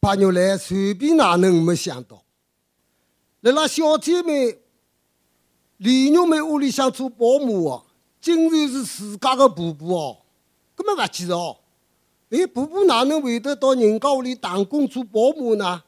[0.00, 2.22] 白玉兰随便哪能没想到，
[3.42, 4.58] 辣辣小姐妹
[5.76, 7.84] 李玉梅屋里向做保姆哦，
[8.18, 10.16] 竟然是自家的婆婆哦，
[10.74, 11.58] 根本勿记得哦。
[12.30, 15.82] 哎，婆婆哪能会得到人家屋里打工做保姆呢？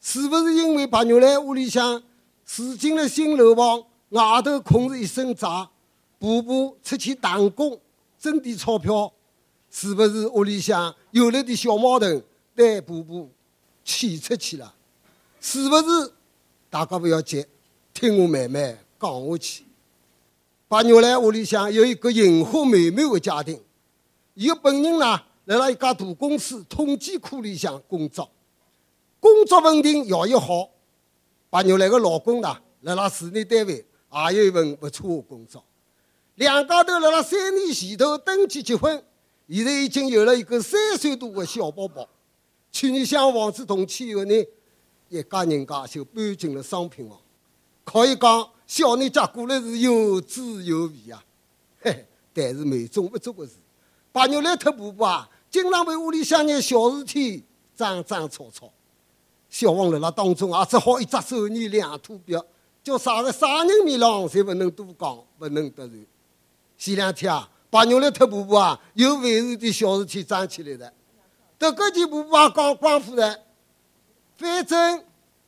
[0.00, 2.02] 是不是因为白玉兰屋里向
[2.46, 5.46] 住进了新楼房，外头空着一身债，
[6.18, 7.78] 婆婆出去打工
[8.18, 9.12] 挣点钞票？
[9.70, 12.24] 是不是屋里向有了点小矛盾，
[12.58, 13.28] 带婆婆
[13.84, 14.74] 气出去了？
[15.40, 16.12] 是不是？
[16.68, 17.46] 大家不要急，
[17.94, 19.64] 听我慢慢讲下去。
[20.66, 23.62] 白玉兰屋里向有一个银花美满的家庭，
[24.34, 25.22] 伊个本人呢？
[25.44, 28.28] 来了一家大公司统计科里向工作，
[29.20, 30.68] 工作稳定，效益好。
[31.48, 33.86] 白玉兰个老公呢，来了事业单位
[34.32, 35.64] 也有一份不错的工作。
[36.34, 39.00] 两家头来了三年前头登记结婚，
[39.48, 42.06] 现在已经有了一个三岁多的小宝宝。
[42.78, 44.32] 去年相房子动迁以后呢，
[45.08, 47.18] 一家人家就搬进了商品房。
[47.82, 51.20] 可以讲，小人家过来是有滋有味啊！
[51.80, 53.54] 嘿，但是美中不足的是，
[54.12, 55.28] 白玉兰特婆婆啊。
[55.50, 57.42] 经常为屋里向眼小事体
[57.76, 58.70] 争争吵吵，
[59.50, 62.46] 小王辣辣当中也只好一只手捏两坨表，
[62.84, 66.06] 叫啥个啥人面浪，侪不能多讲，不能得罪。
[66.76, 70.92] 前两天啊，白玉兰特婆婆啊，又为是点小事体争起来了。
[71.58, 73.40] 这个件婆婆也讲光夫人，
[74.36, 75.04] 反正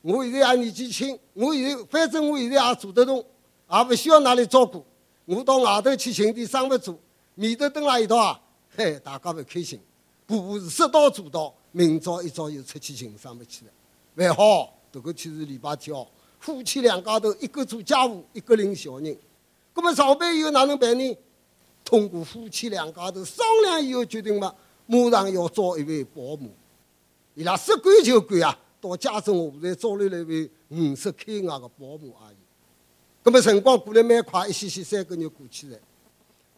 [0.00, 3.24] 我现在也年纪轻，我现在反正我现在也做得动，
[3.70, 4.84] 也不需要哪里照顾。
[5.24, 6.98] 我到外头去寻点生活做，
[7.36, 8.40] 免得蹲辣一道啊。
[8.76, 9.80] 嘿，大家不开心。
[10.26, 13.70] 婆婆是说到做到，明朝一早又出去寻生活去了。
[14.16, 16.06] 还好，这个天是礼拜天哦，
[16.40, 19.16] 夫妻两家头一个做家务，一个领小人。
[19.74, 21.16] 那么上班以后哪能办呢？
[21.84, 24.52] 通过夫妻两家头商量以后决定嘛，
[24.86, 26.50] 马上要招一位保姆。
[27.34, 32.36] 伊拉说管就管啊，到家中下头招来了一位五十开外的保姆阿姨。
[33.24, 35.78] 那么辰光过得蛮快，一歇歇三个月过去了。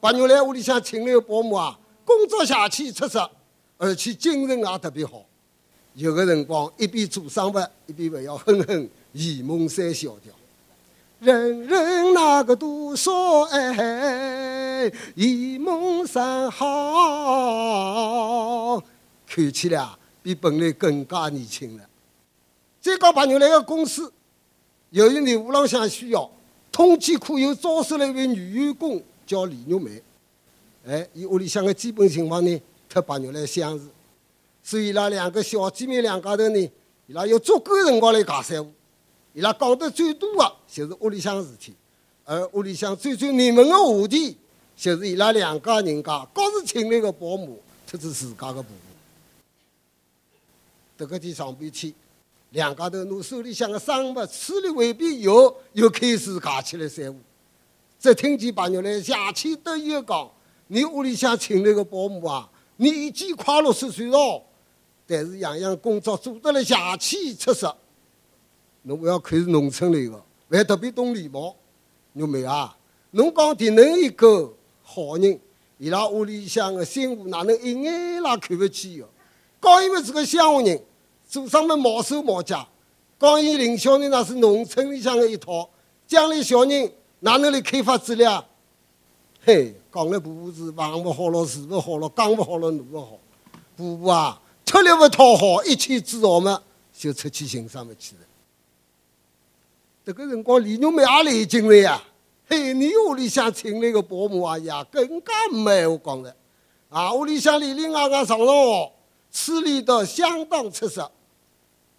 [0.00, 1.78] 白玉兰屋里向请来个保姆啊。
[2.06, 3.30] 工作下去出色，
[3.78, 5.24] 而且精神也特别好。
[5.94, 8.66] 有个辰光一边做生活，一边还要哼哼
[9.14, 10.30] 《沂蒙山小调》。
[11.24, 16.68] 人人那个都说哎，沂蒙山好，
[19.26, 21.84] 看起来啊比本来更加年轻了。
[22.78, 24.12] 再讲白玉兰个公司，
[24.90, 26.30] 由于业务浪向需要，
[26.70, 30.02] 统计科又招收了一位女员工，叫李玉梅。
[30.86, 33.88] 哎，伊屋里向个基本情况呢，特白玉兰相似，
[34.62, 36.70] 所以伊拉两个小姐妹两家头呢，
[37.06, 38.70] 伊拉有足够辰光来尬三胡。
[39.32, 41.72] 伊拉讲得最多的就是屋里向事体，
[42.24, 44.36] 而屋里向最最热门的话题，
[44.76, 48.74] 就是伊拉两家人家各自请来个保姆，特子自家的婆婆。
[50.98, 51.94] 这个天上半天，
[52.50, 57.20] 两家头拿手里向个生物处理完毕以后，又开始尬起来三胡。
[58.00, 60.28] 只听见白玉兰下气得意的讲。
[60.66, 64.42] 你屋里向请来个保姆啊，年纪快六十岁了，
[65.06, 67.76] 但是样样工作做得来下气出色。
[68.82, 70.20] 侬不要看是农村来的，
[70.56, 71.56] 还特别懂礼貌。
[72.12, 72.76] 玉梅啊，
[73.10, 75.38] 侬讲的能一个好人，
[75.78, 79.08] 伊拉屋里向的新妇哪能一眼拉看不起哟？
[79.60, 80.82] 讲伊们是个乡下人，
[81.26, 82.68] 做啥么毛手毛脚？
[83.18, 85.68] 讲伊领小人那是农村里向的一套，
[86.06, 88.44] 将来小人哪能来开发资料？
[89.44, 93.18] 嘿，讲了婆婆是房不好了，住不好了，讲不好了，弄不好。
[93.76, 96.62] 婆婆啊，特力不讨好，一气之下嘛，
[96.96, 98.22] 就出去寻生活去了。
[100.04, 102.02] 这个辰光，李玉梅也来劲了呀。
[102.46, 106.36] 嘿，你屋里向请来个保姆阿姨啊，更加没话讲了。
[106.90, 108.92] 啊，屋里向里里外外上上学，
[109.32, 111.10] 处理得相当出色。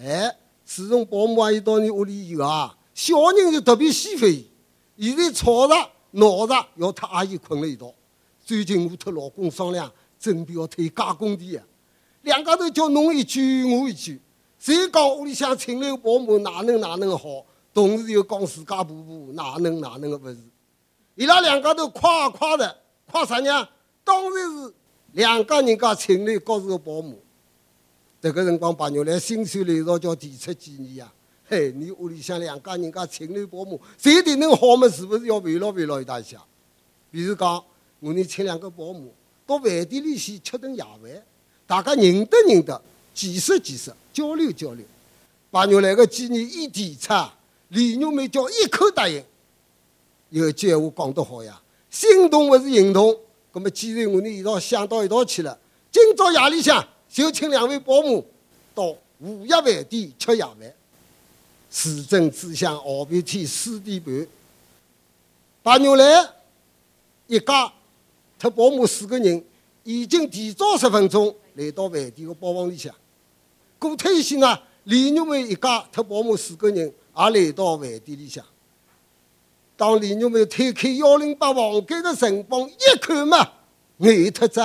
[0.00, 0.32] 哎，
[0.64, 4.30] 自从保姆阿姨到你屋里以后啊，小人就特别喜欢
[4.94, 5.74] 伊，现在吵着。
[6.12, 7.92] 闹着要和阿姨困了一道。
[8.42, 11.62] 最近我和老公商量，准备要退加工地啊。
[12.22, 14.18] 两家头叫侬一句我一句，
[14.58, 17.44] 谁讲屋里向请来个保姆哪能哪能好，
[17.78, 20.36] 同时又讲自家婆婆哪能哪能个不是。
[21.14, 22.76] 伊拉两家头夸夸的，
[23.06, 23.68] 夸啥呢？
[24.02, 24.74] 当然是
[25.12, 27.16] 两家人家请来各自个保姆。
[28.20, 31.08] 这个辰光，白玉兰心酸泪落，叫提出建议呀。
[31.48, 34.88] 嘿，你屋里向两家人家请来保姆，谁的能好嘛？
[34.88, 36.42] 是不是要围绕围绕一大下？
[37.12, 37.62] 比如讲，
[38.00, 39.14] 我呢请两个保姆
[39.46, 41.22] 到饭店里去吃顿夜饭，
[41.64, 42.82] 大家认得认得，
[43.14, 44.84] 见识见识，交流交流。
[45.52, 47.14] 白玉兰个建议一提出，
[47.68, 49.22] 李玉梅叫一口答应。
[50.30, 51.60] 有句闲话讲得好呀，
[51.90, 53.18] 心动不是行动。
[53.52, 55.58] 那么既然我们一道想到一道去了，
[55.90, 58.24] 今朝夜里向就请两位保姆。
[58.74, 60.74] 到午夜饭店吃夜饭。
[61.70, 64.26] 时针指向下半天四点半，
[65.62, 66.32] 白牛来
[67.26, 67.70] 一家，
[68.38, 69.44] 特保姆四个人
[69.84, 72.94] 已经提早十分钟来到饭店的包房里向。
[73.78, 78.44] 过脱一些呢，李玉梅一家特保姆四个人也来到饭店里向。
[79.76, 83.50] 当李玉梅推开幺零八房间的辰光一看嘛，
[83.98, 84.60] 眼脱只。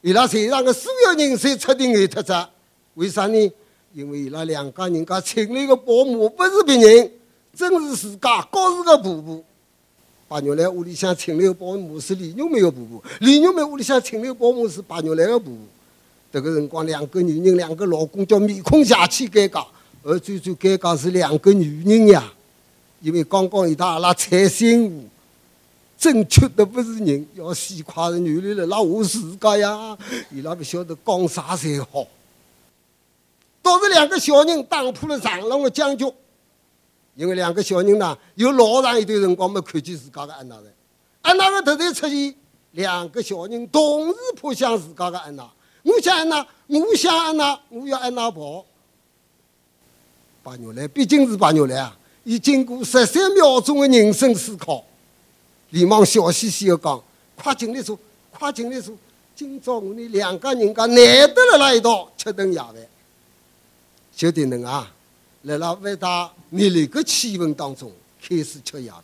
[0.00, 2.32] 伊拉在场的所有人侪彻底眼脱只。
[2.94, 3.52] 为啥呢？
[3.94, 7.12] 因为伊拉两家人家请来的保姆不是别人，
[7.54, 9.44] 正是自家高氏的婆婆。
[10.28, 15.56] 白玉兰屋里向请来的保姆是李玉梅的婆婆，李玉梅屋里向请来的保姆是白玉兰的婆婆。
[16.32, 19.66] 这个辰光，两个女人，两个老公叫面孔邪气尴尬，
[20.02, 22.32] 而最最尴尬是两个女人呀，
[23.00, 25.04] 因为刚刚一趟阿拉采新妇，
[25.96, 29.96] 正确的不是人，要死快是女人了，那我自家呀，
[30.30, 32.04] 伊拉不晓得讲啥才好。
[33.62, 36.04] 倒是两个小人打破了长龙的僵局，
[37.14, 40.64] 因为两个小人呢，有老长一段辰光没看见自家的安娜了。
[41.20, 42.34] 安娜的突然出现，
[42.72, 45.48] 两个小人同时扑向自家的安娜。
[45.84, 48.66] 我想安娜，我想安娜，我要安娜跑。
[50.42, 54.84] 白牛兰毕竟是白牛兰啊，已经过十三秒钟的人生思考，
[55.70, 57.02] 连忙笑嘻嘻的讲
[57.36, 57.98] ：“快进来坐，
[58.30, 58.94] 快进来坐。
[59.34, 62.74] 今朝我们两家人家难得了那一道吃顿夜饭。”
[64.14, 64.92] 就得能啊，
[65.42, 67.90] 来了万大热烈个气氛当中
[68.20, 69.02] 开始吃夜饭。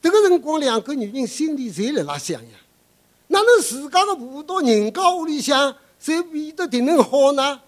[0.00, 2.58] 这个辰光，两个女人心里侪辣辣想呀：
[3.26, 7.60] 哪能自家的婆到人家屋里向，侪变得迭能好呢？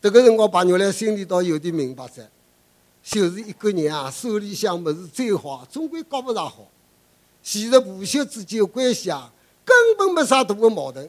[0.00, 2.26] 这个辰光，白玉兰心里倒有点明白着，
[3.02, 6.66] 就是一个人啊，手里向物事最好，总归搞不上好。
[7.42, 9.32] 其实婆媳之间的关系啊，
[9.64, 11.08] 根本没啥大的矛盾，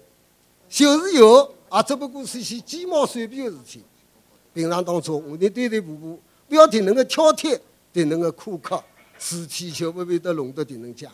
[0.69, 1.53] 就是有。
[1.69, 3.81] 啊，只不过是些鸡毛蒜皮的事情。
[4.53, 7.57] 平常当中，我们对待婆婆，不要听那个挑剔，
[7.93, 8.83] 听那个苛刻，
[9.17, 11.09] 事体就不会得弄得听能讲。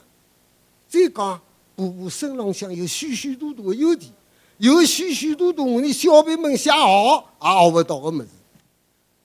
[0.90, 1.40] 再讲，
[1.76, 4.12] 婆婆身浪向有许许多多的优点，
[4.58, 8.32] 有许许多多我哋小辈们想学也学不到的么子。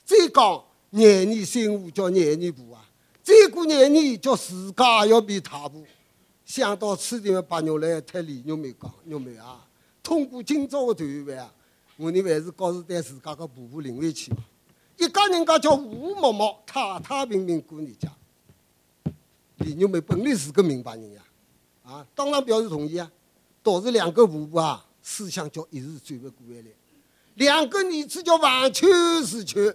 [0.04, 2.84] 再讲，廿年新妇叫廿年婆啊，
[3.22, 5.82] 再过廿年叫自家也要变太婆。
[6.44, 9.66] 想到此地，白玉兰太李玉梅讲，玉梅啊。
[10.02, 11.52] 通过今朝的团圆饭啊，
[11.96, 14.30] 我呢还是告诉对自家的婆婆领回去。
[14.98, 18.12] 一家人家叫和和睦睦、太太平平过日家。
[19.58, 21.22] 李玉梅本来是个明白人呀，
[21.84, 23.10] 啊，当然表示同意啊。
[23.62, 26.64] 倒是两个婆婆啊，思想叫一时转不过来。
[27.34, 28.88] 两个儿子叫完全
[29.24, 29.74] 是全，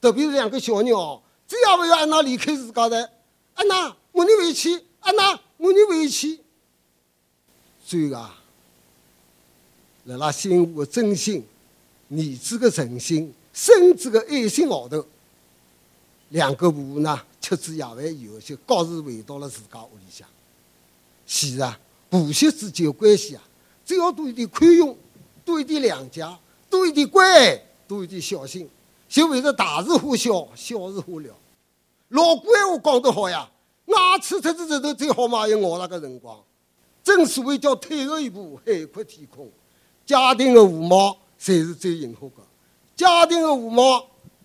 [0.00, 3.10] 特别是两个小人哦，只要不要安娜离开自家的，
[3.54, 6.40] 安娜，我呢回去，安娜，我呢回去，
[7.84, 8.42] 最后啊。
[10.06, 11.44] 辣辣新妇的真心、
[12.10, 15.04] 儿子的诚心、孙子的爱心下头，
[16.28, 20.28] 两个婆婆呢吃住夜饭以后，就各自回到了自家屋里向。
[21.26, 21.76] 其实啊，
[22.08, 23.42] 婆媳之间的关系啊，
[23.86, 24.94] 只要多一点宽容，
[25.44, 26.26] 多一点谅解，
[26.68, 27.56] 多一点关爱，
[27.86, 28.68] 多一点小心，
[29.08, 31.32] 就会得大事化小，小事化了。
[32.08, 33.48] 老古话讲得好呀，
[33.86, 36.36] 牙齿出子头最好嘛，有咬那个辰光。
[37.04, 39.48] 正所谓叫退后一步，海阔天空。
[40.04, 42.42] 家庭的和睦才是最幸福的，
[42.96, 44.02] 家庭的和睦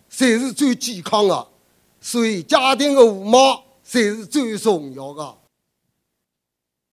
[0.08, 1.48] 才是最健康的，
[2.00, 3.38] 所以家庭的和睦
[3.84, 5.36] 才是最重要的。